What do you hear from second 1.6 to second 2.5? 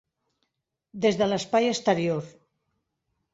exterior.